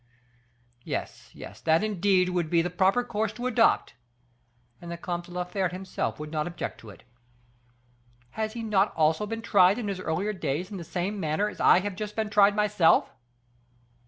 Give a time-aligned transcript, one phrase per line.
[0.83, 3.93] Yes, yes, that, indeed, would be the proper course to adopt,
[4.81, 7.03] and the Comte de la Fere himself would not object to it.
[8.31, 11.59] Has not he also been tried, in his earlier days, in the same manner as
[11.61, 13.11] I have just been tried myself?